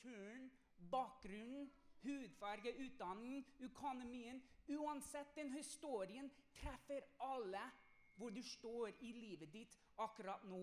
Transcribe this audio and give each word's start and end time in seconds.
kulturen, 0.00 0.50
bakgrunnen, 0.90 1.70
hudfarge, 2.02 2.72
utdanning, 2.78 3.46
økonomien 3.60 4.42
Uansett, 4.70 5.34
den 5.34 5.52
historien 5.52 6.30
treffer 6.54 7.02
alle 7.18 7.62
hvor 8.14 8.30
du 8.30 8.42
står 8.42 8.92
i 9.00 9.12
livet 9.12 9.50
ditt 9.52 9.74
akkurat 9.98 10.44
nå. 10.46 10.60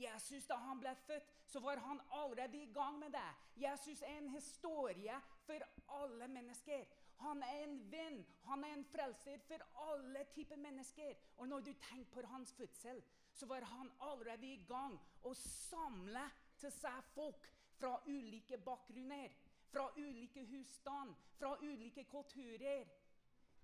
Jesus, 0.00 0.46
da 0.48 0.56
han 0.62 0.80
ble 0.80 0.94
født, 1.04 1.28
så 1.44 1.60
var 1.60 1.82
han 1.84 2.00
allerede 2.10 2.56
i 2.56 2.72
gang 2.72 2.98
med 2.98 3.12
det. 3.12 3.30
Jesus 3.60 4.00
er 4.02 4.16
en 4.16 4.30
historie 4.32 5.18
for 5.44 5.66
alle 6.00 6.28
mennesker. 6.28 6.86
Han 7.20 7.42
er 7.42 7.64
en 7.66 7.76
venn, 7.92 8.22
han 8.46 8.64
er 8.64 8.78
en 8.78 8.86
frelser 8.94 9.42
for 9.44 9.66
alle 9.90 10.24
typer 10.32 10.56
mennesker. 10.56 11.18
Og 11.36 11.48
når 11.48 11.60
du 11.60 11.72
tenker 11.90 12.22
på 12.22 12.26
hans 12.32 12.54
fødsel, 12.56 13.02
så 13.32 13.46
var 13.46 13.66
han 13.74 13.92
allerede 14.00 14.46
i 14.46 14.64
gang 14.68 14.96
å 15.22 15.34
samle 15.36 16.24
til 16.60 16.72
seg 16.72 17.12
folk 17.12 17.50
fra 17.80 17.94
ulike 18.06 18.58
bakgrunner, 18.58 19.32
fra 19.72 19.88
ulike 19.96 20.44
husstand, 20.46 21.14
fra 21.38 21.56
ulike 21.62 22.04
kulturer. 22.04 22.86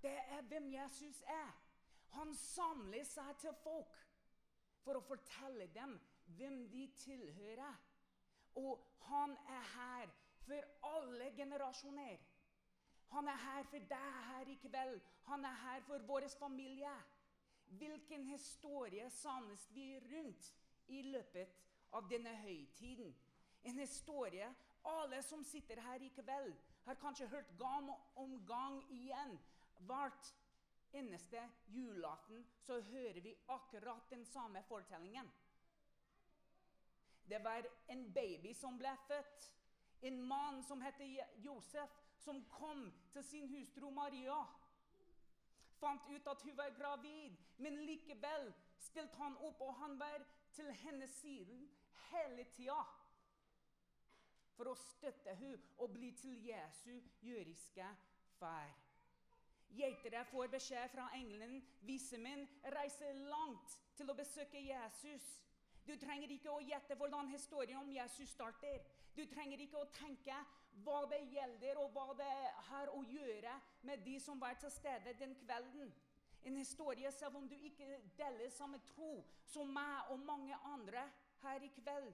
Det 0.02 0.18
er 0.36 0.42
hvem 0.42 0.72
Jesus 0.72 1.22
er. 1.22 1.52
Han 2.16 2.34
samler 2.34 3.04
seg 3.04 3.36
til 3.40 3.56
folk 3.62 3.98
for 4.84 4.96
å 4.96 5.04
fortelle 5.04 5.66
dem 5.74 5.98
hvem 6.38 6.62
de 6.72 6.86
tilhører. 7.02 7.74
Og 8.56 8.86
han 9.10 9.36
er 9.52 9.68
her 9.74 10.14
for 10.46 10.70
alle 10.94 11.32
generasjoner. 11.36 12.16
Han 13.12 13.28
er 13.28 13.36
her 13.42 13.68
for 13.70 13.90
deg 13.92 14.16
her 14.30 14.48
i 14.48 14.56
kveld. 14.62 15.00
Han 15.28 15.44
er 15.44 15.60
her 15.66 15.84
for 15.86 16.08
vår 16.08 16.28
familie. 16.38 16.94
Hvilken 17.66 18.24
historie 18.30 19.10
samles 19.10 19.68
vi 19.74 19.98
rundt 19.98 20.52
i 20.88 21.02
løpet 21.02 21.56
av 21.92 22.08
denne 22.10 22.32
høytiden? 22.46 23.14
En 23.62 23.78
historie 23.78 24.54
alle 24.86 25.22
som 25.22 25.44
sitter 25.44 25.80
her 25.80 26.02
i 26.02 26.08
kveld, 26.14 26.54
har 26.84 26.94
kanskje 26.94 27.26
hørt 27.26 27.58
gang 27.58 27.90
om 28.14 28.36
gang 28.46 28.78
igjen. 28.90 29.38
Hvert 29.78 30.34
eneste 30.92 31.42
julaften 31.66 32.46
så 32.62 32.80
hører 32.80 33.20
vi 33.20 33.34
akkurat 33.48 34.10
den 34.10 34.24
samme 34.24 34.62
fortellingen. 34.62 35.32
Det 37.28 37.44
var 37.44 37.66
en 37.88 38.12
baby 38.14 38.52
som 38.54 38.78
ble 38.78 38.92
født. 39.08 39.52
En 40.02 40.22
mann 40.22 40.62
som 40.62 40.80
het 40.80 41.00
Josef, 41.42 41.90
som 42.18 42.44
kom 42.50 42.92
til 43.12 43.24
sin 43.24 43.48
hustru 43.48 43.90
Maria. 43.90 44.38
Fant 45.80 46.06
ut 46.08 46.28
at 46.30 46.42
hun 46.42 46.56
var 46.56 46.70
gravid, 46.78 47.34
men 47.58 47.82
likevel 47.86 48.52
stilte 48.78 49.16
han 49.16 49.36
opp, 49.36 49.60
og 49.60 49.74
han 49.74 49.98
var 49.98 50.22
til 50.54 50.70
hennes 50.72 51.10
side 51.10 51.58
hele 52.10 52.44
tida. 52.44 52.78
For 54.56 54.72
å 54.72 54.76
støtte 54.80 55.34
hun 55.40 55.56
og 55.84 55.92
bli 55.92 56.10
til 56.16 56.36
Jesu 56.48 56.94
jødiske 57.22 57.88
far. 58.38 58.72
Geitere 59.76 60.24
får 60.24 60.48
beskjed 60.48 60.88
fra 60.94 61.08
engelen. 61.14 61.58
Vise 61.84 62.18
min, 62.18 62.46
reise 62.76 63.12
langt 63.12 63.76
til 63.96 64.10
å 64.10 64.16
besøke 64.16 64.62
Jesus. 64.62 65.26
Du 65.86 65.94
trenger 66.00 66.32
ikke 66.34 66.50
å 66.50 66.62
gjette 66.64 66.96
hvordan 66.98 67.28
historien 67.30 67.78
om 67.78 67.90
Jesus 67.92 68.32
starter. 68.32 68.80
Du 69.14 69.22
trenger 69.30 69.60
ikke 69.62 69.80
å 69.80 69.90
tenke 69.94 70.38
hva 70.84 71.04
det 71.10 71.22
gjelder, 71.32 71.78
og 71.80 71.92
hva 71.94 72.12
det 72.18 72.32
har 72.70 72.90
å 72.92 73.02
gjøre 73.06 73.54
med 73.88 74.02
de 74.04 74.18
som 74.20 74.40
var 74.40 74.58
til 74.60 74.72
stede 74.72 75.14
den 75.20 75.34
kvelden. 75.40 75.92
En 76.46 76.56
historie, 76.56 77.10
selv 77.12 77.36
om 77.36 77.48
du 77.48 77.54
ikke 77.56 78.00
deler 78.18 78.50
samme 78.54 78.78
tro 78.92 79.24
som 79.46 79.70
meg 79.72 80.12
og 80.12 80.20
mange 80.26 80.58
andre 80.72 81.06
her 81.42 81.64
i 81.64 81.70
kveld, 81.78 82.12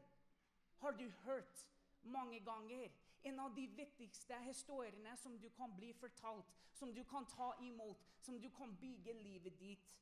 har 0.82 0.96
du 0.98 1.04
hørt 1.24 1.66
mange 2.04 2.40
ganger. 2.40 2.90
En 3.22 3.38
av 3.40 3.54
de 3.54 3.66
viktigste 3.66 4.38
historiene 4.42 5.16
som 5.16 5.38
du 5.38 5.48
kan 5.50 5.76
bli 5.76 5.92
fortalt, 5.92 6.46
som 6.74 6.94
du 6.94 7.04
kan 7.04 7.26
ta 7.26 7.54
imot, 7.60 8.02
som 8.20 8.40
du 8.40 8.50
kan 8.50 8.76
bygge 8.80 9.12
livet 9.12 9.60
ditt 9.60 9.92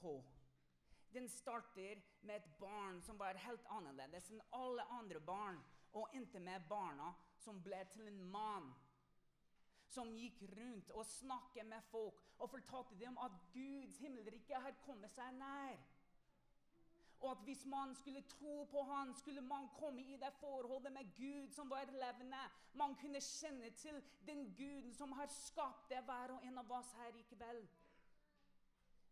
på. 0.00 0.24
Den 1.12 1.28
starter 1.28 2.02
med 2.22 2.36
et 2.36 2.58
barn 2.60 3.02
som 3.02 3.18
var 3.18 3.38
helt 3.40 3.64
annerledes 3.72 4.28
enn 4.30 4.42
alle 4.52 4.84
andre 4.98 5.20
barn, 5.20 5.60
og 5.92 6.14
endte 6.14 6.40
med 6.40 6.66
barna 6.68 7.14
som 7.40 7.62
ble 7.64 7.80
til 7.92 8.06
en 8.10 8.20
mann. 8.32 8.68
Som 9.88 10.12
gikk 10.12 10.42
rundt 10.58 10.90
og 10.90 11.06
snakket 11.06 11.66
med 11.66 11.86
folk 11.90 12.18
og 12.38 12.50
fortalte 12.50 12.98
dem 13.00 13.16
at 13.24 13.38
Guds 13.54 13.96
himmelrike 14.02 14.60
har 14.60 14.76
kommet 14.84 15.14
seg 15.16 15.32
nær. 15.38 15.78
At 17.38 17.44
hvis 17.44 17.66
man 17.66 17.94
skulle 17.94 18.22
tro 18.22 18.64
på 18.64 18.82
han, 18.82 19.14
skulle 19.14 19.40
man 19.40 19.68
komme 19.78 20.02
i 20.02 20.16
det 20.16 20.32
forholdet 20.40 20.92
med 20.92 21.10
Gud 21.16 21.50
som 21.54 21.70
var 21.70 21.84
levende. 21.84 22.40
Man 22.74 22.96
kunne 22.96 23.20
kjenne 23.20 23.70
til 23.70 24.02
den 24.26 24.54
Guden 24.56 24.94
som 24.94 25.12
har 25.12 25.26
skapt 25.26 25.90
det, 25.90 26.00
hver 26.04 26.32
og 26.34 26.46
en 26.46 26.58
av 26.58 26.72
oss 26.72 26.90
her 26.98 27.14
i 27.14 27.22
kveld. 27.22 27.68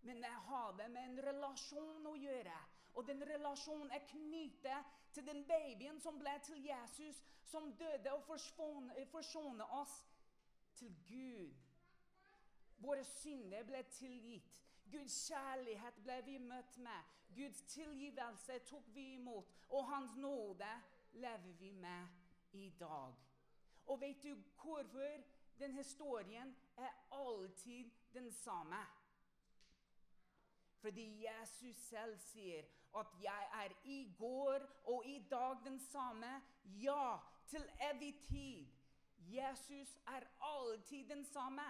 Men 0.03 0.17
det 0.17 0.33
har 0.49 0.73
det 0.73 0.91
med 0.91 1.05
en 1.05 1.23
relasjon 1.29 2.07
å 2.07 2.17
gjøre. 2.19 2.59
Og 2.95 3.07
den 3.07 3.23
relasjonen 3.29 3.91
er 3.95 4.09
knyttet 4.11 4.99
til 5.13 5.27
den 5.27 5.45
babyen 5.47 6.01
som 6.01 6.19
ble 6.19 6.35
til 6.43 6.67
Jesus, 6.67 7.23
som 7.45 7.71
døde 7.79 8.13
og 8.13 8.27
forsone 8.27 9.71
oss 9.79 9.97
til 10.75 10.95
Gud. 11.09 11.55
Våre 12.79 13.05
synder 13.05 13.63
ble 13.71 13.83
tilgitt. 13.95 14.53
Guds 14.91 15.29
kjærlighet 15.29 15.95
ble 16.03 16.23
vi 16.25 16.39
møtt 16.39 16.79
med. 16.79 17.15
Guds 17.37 17.63
tilgivelse 17.63 18.59
tok 18.59 18.85
vi 18.95 19.13
imot. 19.15 19.51
Og 19.69 19.89
Hans 19.89 20.17
nåde 20.17 20.73
lever 21.13 21.53
vi 21.59 21.71
med 21.71 22.07
i 22.53 22.71
dag. 22.81 23.15
Og 23.87 24.01
vet 24.01 24.23
du 24.23 24.35
hvorfor 24.63 25.23
den 25.59 25.75
historien 25.75 26.57
er 26.77 26.91
alltid 27.13 27.91
den 28.15 28.33
samme? 28.33 28.87
Fordi 30.81 31.27
Jesus 31.27 31.77
selv 31.77 32.19
sier 32.19 32.65
at 32.97 33.07
'jeg 33.23 33.49
er 33.65 33.73
i 33.85 34.15
går 34.19 34.61
og 34.85 35.07
i 35.07 35.27
dag 35.31 35.57
den 35.65 35.81
samme'. 35.81 36.41
Ja, 36.65 37.19
til 37.47 37.71
evig 37.93 38.21
tid. 38.23 38.67
Jesus 39.19 39.99
er 40.07 40.21
alltid 40.41 41.09
den 41.09 41.25
samme. 41.25 41.63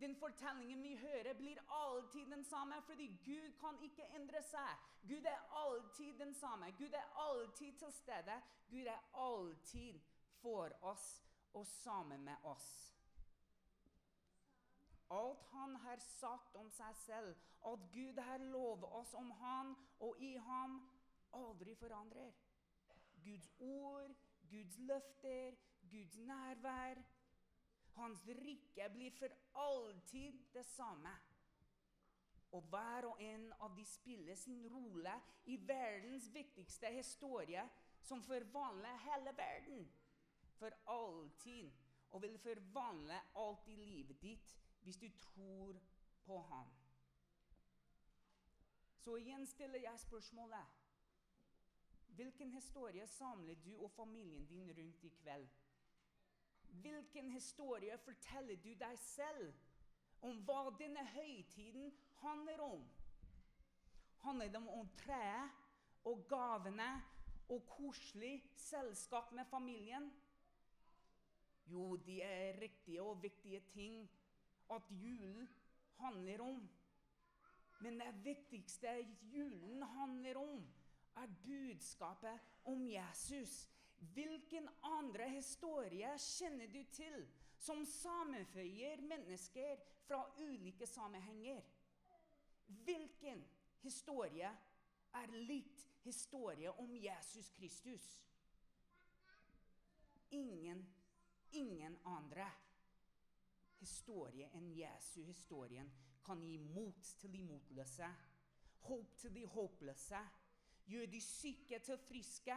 Den 0.00 0.16
fortellingen 0.16 0.82
vi 0.82 0.96
hører, 0.96 1.34
blir 1.34 1.58
alltid 1.70 2.26
den 2.26 2.44
samme, 2.44 2.82
fordi 2.82 3.06
Gud 3.24 3.52
kan 3.60 3.78
ikke 3.82 4.06
endre 4.14 4.42
seg. 4.42 4.80
Gud 5.08 5.24
er 5.24 5.44
alltid 5.64 6.18
den 6.18 6.34
samme. 6.34 6.72
Gud 6.78 6.92
er 6.92 7.20
alltid 7.26 7.78
til 7.78 7.92
stede. 7.92 8.40
Gud 8.70 8.86
er 8.86 9.00
alltid 9.14 10.00
for 10.42 10.68
oss 10.82 11.22
og 11.54 11.66
sammen 11.66 12.24
med 12.24 12.36
oss. 12.42 12.94
Alt 15.10 15.42
han 15.52 15.76
har 15.76 15.96
sagt 15.96 16.56
om 16.56 16.70
seg 16.70 16.96
selv, 16.96 17.36
at 17.66 17.90
Gud 17.92 18.18
har 18.18 18.38
lovet 18.38 18.90
oss 18.98 19.14
om 19.14 19.30
han 19.30 19.74
og 20.00 20.16
i 20.18 20.34
ham, 20.36 20.80
aldri 21.32 21.74
forandrer. 21.74 22.32
Guds 23.24 23.52
ord, 23.58 24.10
Guds 24.50 24.78
løfter, 24.78 25.54
Guds 25.90 26.16
nærvær. 26.18 27.02
Hans 27.94 28.26
rike 28.26 28.88
blir 28.90 29.10
for 29.10 29.32
alltid 29.52 30.40
det 30.54 30.64
samme. 30.66 31.12
Og 32.54 32.62
hver 32.70 33.06
og 33.08 33.22
en 33.22 33.48
av 33.60 33.74
de 33.76 33.84
spiller 33.84 34.34
sin 34.38 34.62
rolle 34.70 35.14
i 35.50 35.56
verdens 35.66 36.28
viktigste 36.34 36.90
historie, 36.94 37.64
som 38.02 38.22
forvandler 38.22 39.00
hele 39.08 39.36
verden 39.36 39.88
for 40.58 40.70
alltid. 40.86 41.72
Og 42.10 42.22
vil 42.22 42.38
forvandle 42.38 43.16
alt 43.34 43.68
i 43.68 43.74
livet 43.74 44.20
ditt 44.22 44.56
hvis 44.84 44.96
du 44.96 45.08
tror 45.18 45.80
på 46.22 46.38
ham. 46.38 46.70
Så 49.04 49.16
igjen 49.16 49.46
stiller 49.46 49.82
jeg 49.82 50.00
spørsmålet 50.00 50.80
Hvilken 52.14 52.50
historie 52.50 53.06
samler 53.06 53.54
du 53.54 53.72
og 53.82 53.90
familien 53.90 54.46
din 54.46 54.70
rundt 54.78 55.04
i 55.04 55.08
kveld? 55.08 55.48
Hvilken 56.82 57.30
historie 57.30 57.98
forteller 57.98 58.56
du 58.56 58.72
deg 58.78 58.98
selv 58.98 59.52
om 60.24 60.40
hva 60.46 60.70
denne 60.78 61.04
høytiden 61.14 61.92
handler 62.22 62.62
om? 62.64 62.84
Handler 64.24 64.52
det 64.52 64.62
om 64.72 64.88
treet 64.98 66.06
og 66.08 66.24
gavene 66.28 66.88
og 67.52 67.66
koselig 67.68 68.38
selskap 68.56 69.32
med 69.32 69.44
familien? 69.50 70.08
Jo, 71.66 71.96
de 71.96 72.20
er 72.22 72.60
riktige 72.60 73.02
og 73.02 73.22
viktige 73.22 73.60
ting 73.60 74.10
at 74.70 74.82
julen 74.90 75.48
handler 76.00 76.40
om. 76.42 76.68
Men 77.80 78.00
det 78.00 78.24
viktigste 78.24 78.88
julen 79.22 79.82
handler 79.82 80.36
om, 80.40 80.66
er 81.16 81.26
budskapet 81.44 82.40
om 82.64 82.86
Jesus. 82.88 83.70
Hvilken 84.12 84.68
andre 84.82 85.28
historie 85.32 86.10
kjenner 86.18 86.68
du 86.68 86.82
til 86.92 87.24
som 87.58 87.84
sammenføyer 87.88 89.00
mennesker 89.08 89.80
fra 90.04 90.20
ulike 90.42 90.86
sammenhenger? 90.86 91.62
Hvilken 92.66 93.44
historie 93.80 94.50
er 95.14 95.34
litt 95.48 95.88
historie 96.04 96.72
om 96.82 96.94
Jesus 96.96 97.50
Kristus? 97.56 98.06
ingen 101.54 101.98
andre 102.04 102.46
historie 103.78 104.48
enn 104.58 104.70
Jesu 104.74 105.22
historien 105.22 105.90
kan 106.24 106.42
gi 106.42 106.56
mot 106.58 107.10
til 107.20 107.32
de 107.32 107.42
motløse, 107.44 108.08
håp 108.88 109.16
til 109.20 109.34
de 109.34 109.44
håpløse, 109.46 110.22
gjøre 110.88 111.10
de 111.12 111.20
syke 111.20 111.78
til 111.84 112.00
friske, 112.08 112.56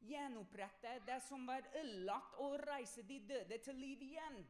gjenopprette 0.00 0.98
det 1.06 1.20
som 1.24 1.46
var 1.46 1.66
ødelagt, 1.74 2.34
og 2.42 2.60
reise 2.66 3.02
de 3.02 3.20
døde 3.28 3.58
til 3.58 3.74
liv 3.74 4.02
igjen. 4.02 4.46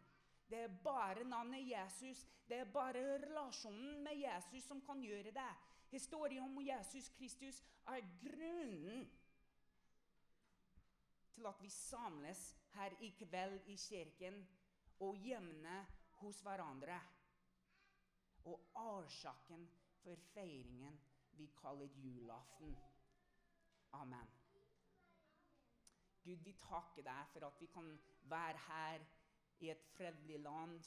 Det 0.49 0.59
er 0.63 0.75
bare 0.85 1.25
navnet 1.25 1.69
Jesus, 1.69 2.27
det 2.49 2.59
er 2.63 2.73
bare 2.73 3.03
relasjonen 3.23 4.03
med 4.05 4.17
Jesus 4.21 4.65
som 4.65 4.81
kan 4.87 5.03
gjøre 5.03 5.33
det. 5.35 5.53
Historien 5.91 6.43
om 6.43 6.61
Jesus 6.63 7.09
Kristus 7.19 7.63
er 7.87 8.03
grunnen 8.23 9.09
til 11.35 11.47
at 11.47 11.63
vi 11.63 11.69
samles 11.69 12.57
her 12.75 12.95
i 13.01 13.11
kveld 13.19 13.61
i 13.67 13.77
kirken 13.77 14.41
og 15.01 15.17
hjemme 15.17 15.87
hos 16.21 16.41
hverandre. 16.41 17.01
Og 18.45 18.71
årsaken 18.75 19.69
for 20.03 20.17
feiringen 20.35 21.01
vi 21.37 21.51
kaller 21.61 21.87
julaften. 21.87 22.77
Amen. 23.93 24.46
Gud, 26.27 26.43
vi 26.43 26.53
takker 26.59 27.05
deg 27.07 27.33
for 27.33 27.47
at 27.47 27.61
vi 27.61 27.67
kan 27.71 27.91
være 28.31 28.59
her 28.67 29.03
i 29.63 29.71
et 29.71 29.83
fredelig 29.95 30.41
land. 30.41 30.81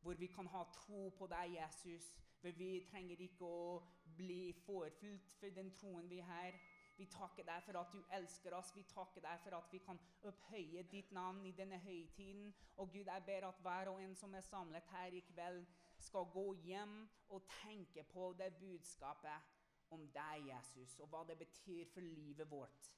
Hvor 0.00 0.14
vi 0.14 0.26
kan 0.26 0.46
ha 0.46 0.62
tro 0.72 1.08
på 1.18 1.26
deg, 1.26 1.54
Jesus. 1.54 2.10
For 2.40 2.50
vi 2.50 2.84
trenger 2.90 3.22
ikke 3.24 3.46
å 3.46 3.78
bli 4.18 4.52
forfulgt 4.66 5.32
for 5.40 5.56
den 5.56 5.72
troen 5.80 6.10
vi 6.10 6.20
har. 6.20 6.58
Vi 6.98 7.06
takker 7.06 7.46
deg 7.46 7.64
for 7.64 7.78
at 7.80 7.92
du 7.94 8.02
elsker 8.18 8.54
oss. 8.58 8.74
Vi 8.76 8.84
takker 8.92 9.24
deg 9.24 9.40
for 9.42 9.56
at 9.58 9.72
vi 9.72 9.80
kan 9.82 9.98
opphøye 10.28 10.84
ditt 10.92 11.12
navn 11.14 11.44
i 11.46 11.54
denne 11.56 11.78
høytiden. 11.82 12.52
Og 12.76 12.92
Gud, 12.92 13.06
jeg 13.06 13.24
ber 13.26 13.48
at 13.48 13.62
hver 13.64 13.92
og 13.94 14.02
en 14.02 14.16
som 14.18 14.34
er 14.34 14.44
samlet 14.44 14.92
her 14.92 15.16
i 15.16 15.24
kveld, 15.32 15.64
skal 15.98 16.28
gå 16.34 16.52
hjem 16.68 16.98
og 17.34 17.48
tenke 17.62 18.04
på 18.12 18.32
det 18.38 18.52
budskapet 18.60 19.54
om 19.90 20.04
deg, 20.14 20.50
Jesus, 20.52 20.98
og 21.00 21.08
hva 21.08 21.24
det 21.26 21.38
betyr 21.40 21.88
for 21.94 22.04
livet 22.04 22.50
vårt. 22.50 22.92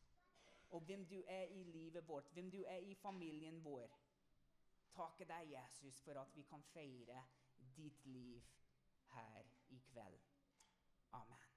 Og 0.70 0.80
hvem 0.80 1.06
du 1.06 1.22
er 1.26 1.42
i 1.42 1.62
livet 1.62 2.08
vårt, 2.08 2.30
hvem 2.32 2.50
du 2.50 2.64
er 2.66 2.76
i 2.76 2.94
familien 2.94 3.64
vår. 3.64 3.96
Takke 4.94 5.24
deg, 5.24 5.52
Jesus, 5.52 6.00
for 6.02 6.20
at 6.20 6.36
vi 6.36 6.42
kan 6.42 6.62
feire 6.62 7.24
ditt 7.76 8.06
liv 8.06 8.42
her 9.14 9.46
i 9.68 9.82
kveld. 9.92 10.20
Amen. 11.12 11.49